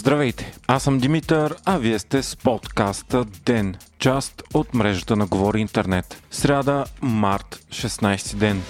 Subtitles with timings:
[0.00, 5.60] Здравейте, аз съм Димитър, а вие сте с подкаста ДЕН, част от мрежата на Говори
[5.60, 6.22] Интернет.
[6.30, 8.62] Сряда, март, 16 ден.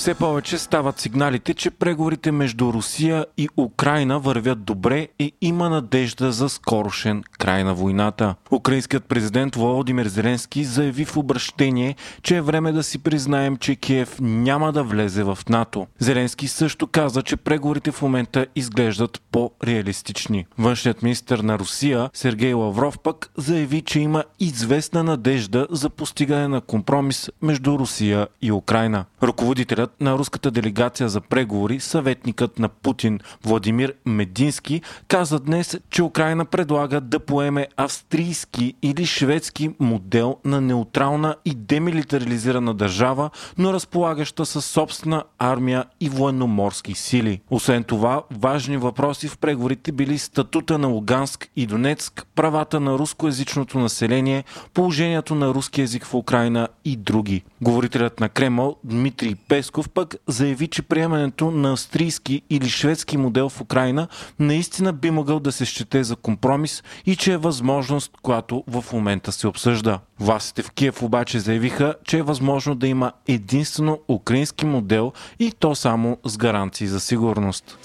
[0.00, 6.32] Все повече стават сигналите, че преговорите между Русия и Украина вървят добре и има надежда
[6.32, 8.34] за скорошен край на войната.
[8.50, 14.16] Украинският президент Володимир Зеленски заяви в обращение, че е време да си признаем, че Киев
[14.20, 15.86] няма да влезе в НАТО.
[15.98, 20.46] Зеленски също каза, че преговорите в момента изглеждат по-реалистични.
[20.58, 26.60] Външният министр на Русия Сергей Лавров пък заяви, че има известна надежда за постигане на
[26.60, 29.04] компромис между Русия и Украина.
[29.22, 36.44] Ръководителят На руската делегация за преговори, съветникът на Путин Владимир Медински, каза днес, че Украина
[36.44, 44.64] предлага да поеме австрийски или шведски модел на неутрална и демилитаризирана държава, но разполагаща със
[44.64, 47.40] собствена армия и военноморски сили.
[47.50, 53.78] Освен това, важни въпроси в преговорите били статута на Луганск и Донецк, правата на рускоязичното
[53.78, 57.42] население, положението на руски язик в Украина и други.
[57.60, 63.48] Говорителят на Кремъл Дмитрий Песков Песков пък заяви, че приемането на австрийски или шведски модел
[63.48, 68.64] в Украина наистина би могъл да се счете за компромис и че е възможност, която
[68.66, 70.00] в момента се обсъжда.
[70.20, 75.74] Властите в Киев обаче заявиха, че е възможно да има единствено украински модел и то
[75.74, 77.78] само с гаранции за сигурност.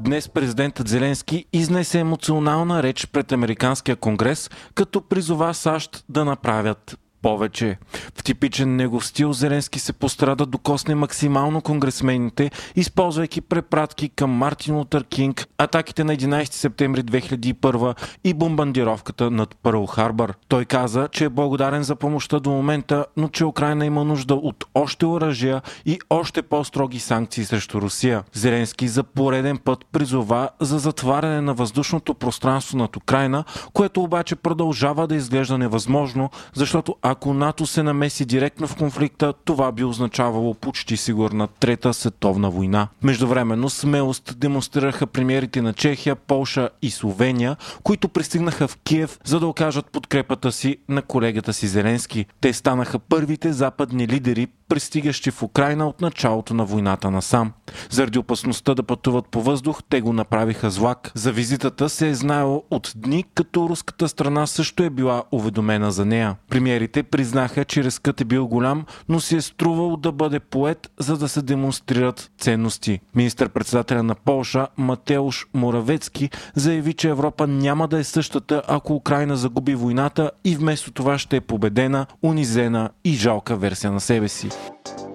[0.00, 7.78] Днес президентът Зеленски изнесе емоционална реч пред Американския конгрес, като призова САЩ да направят повече.
[8.18, 14.76] В типичен негов стил Зеленски се пострада да докосне максимално конгресмените, използвайки препратки към Мартин
[14.76, 20.34] Лутър Кинг, атаките на 11 септември 2001 и бомбандировката над Пърл Харбър.
[20.48, 24.64] Той каза, че е благодарен за помощта до момента, но че Украина има нужда от
[24.74, 28.22] още оръжия и още по-строги санкции срещу Русия.
[28.32, 35.06] Зеленски за пореден път призова за затваряне на въздушното пространство над Украина, което обаче продължава
[35.06, 40.96] да изглежда невъзможно, защото ако НАТО се намеси директно в конфликта, това би означавало почти
[40.96, 42.88] сигурна Трета световна война.
[43.02, 49.46] Междувременно смелост демонстрираха премиерите на Чехия, Полша и Словения, които пристигнаха в Киев, за да
[49.46, 52.26] окажат подкрепата си на колегата си Зеленски.
[52.40, 57.52] Те станаха първите западни лидери, пристигащи в Украина от началото на войната насам.
[57.90, 61.12] Заради опасността да пътуват по въздух, те го направиха с влак.
[61.14, 66.04] За визитата се е знаело от дни, като руската страна също е била уведомена за
[66.04, 66.36] нея.
[66.48, 71.16] Премиерите признаха, че рискът е бил голям, но си е струвал да бъде поет, за
[71.16, 73.00] да се демонстрират ценности.
[73.14, 79.74] Министър-председателя на Полша Матеуш Моравецки заяви, че Европа няма да е същата, ако Украина загуби
[79.74, 84.48] войната и вместо това ще е победена, унизена и жалка версия на себе си.
[84.60, 85.09] thank you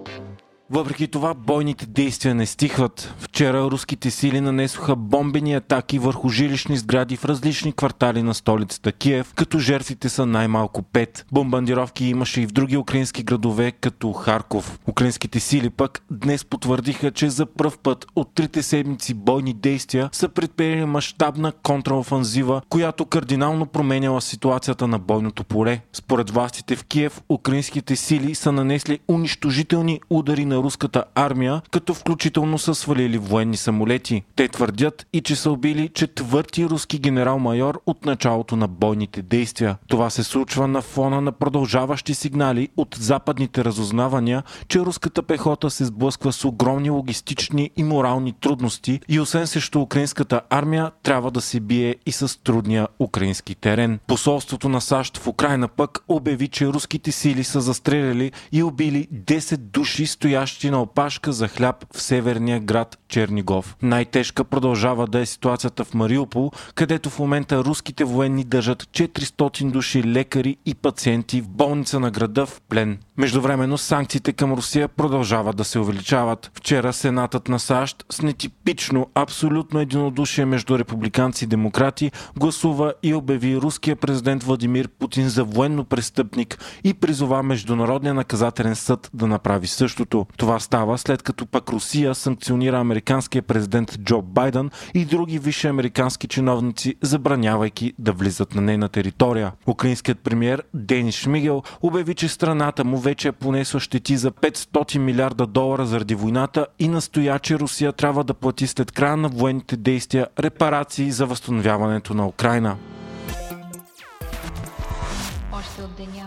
[0.69, 3.13] Въпреки това, бойните действия не стихват.
[3.19, 9.33] Вчера руските сили нанесоха бомбени атаки върху жилищни сгради в различни квартали на столицата Киев,
[9.33, 11.25] като жертвите са най-малко пет.
[11.31, 14.79] Бомбандировки имаше и в други украински градове, като Харков.
[14.87, 20.29] Украинските сили пък днес потвърдиха, че за пръв път от трите седмици бойни действия са
[20.29, 25.81] предприели мащабна контраофанзива, която кардинално променяла ситуацията на бойното поле.
[25.93, 31.93] Според властите в Киев, украинските сили са нанесли унищожителни удари на на руската армия, като
[31.93, 34.23] включително са свалили военни самолети.
[34.35, 39.77] Те твърдят и че са убили четвърти руски генерал-майор от началото на бойните действия.
[39.87, 45.85] Това се случва на фона на продължаващи сигнали от западните разузнавания, че руската пехота се
[45.85, 51.59] сблъсква с огромни логистични и морални трудности и освен срещу украинската армия трябва да се
[51.59, 53.99] бие и с трудния украински терен.
[54.07, 59.57] Посолството на САЩ в Украина пък обяви, че руските сили са застреляли и убили 10
[59.57, 63.75] души стоящи на опашка за хляб в северния град Чернигов.
[63.81, 70.03] Най-тежка продължава да е ситуацията в Мариупол, където в момента руските военни държат 400 души
[70.03, 72.97] лекари и пациенти в болница на града в плен.
[73.17, 76.51] Междувременно санкциите към Русия продължават да се увеличават.
[76.53, 83.57] Вчера Сенатът на САЩ с нетипично, абсолютно единодушие между републиканци и демократи гласува и обяви
[83.57, 90.25] руския президент Владимир Путин за военно престъпник и призова Международния наказателен съд да направи същото.
[90.37, 96.27] Това става след като пък Русия санкционира американския президент Джо Байден и други висши американски
[96.27, 99.51] чиновници, забранявайки да влизат на нейна територия.
[99.67, 105.47] Украинският премьер Денис Шмигел обяви, че страната му вече е понесла щети за 500 милиарда
[105.47, 110.27] долара заради войната и настоя, че Русия трябва да плати след края на военните действия
[110.39, 112.75] репарации за възстановяването на Украина.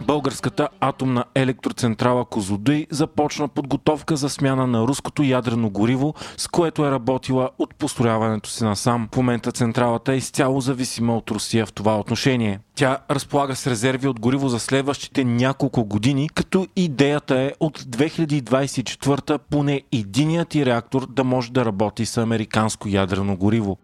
[0.03, 6.91] Българската атомна електроцентрала Козлодуй започна подготовка за смяна на руското ядрено гориво, с което е
[6.91, 9.09] работила от построяването си насам.
[9.15, 12.61] В момента централата е изцяло зависима от Русия в това отношение.
[12.75, 19.39] Тя разполага с резерви от гориво за следващите няколко години, като идеята е от 2024
[19.51, 23.77] поне единият и реактор да може да работи с американско ядрено гориво.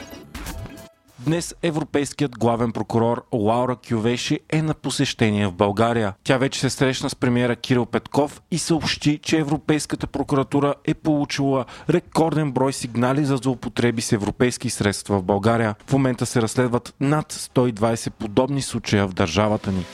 [1.19, 6.14] Днес европейският главен прокурор Лаура Кювеши е на посещение в България.
[6.25, 11.64] Тя вече се срещна с премиера Кирил Петков и съобщи, че Европейската прокуратура е получила
[11.90, 15.75] рекорден брой сигнали за злоупотреби с европейски средства в България.
[15.87, 19.84] В момента се разследват над 120 подобни случая в държавата ни.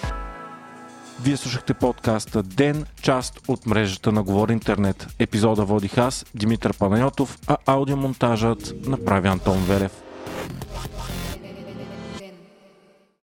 [1.23, 5.07] Вие слушахте подкаста Ден, част от мрежата на Говори Интернет.
[5.19, 9.93] Епизода водих аз, Димитър Панайотов, а аудиомонтажът направи Антон Велев.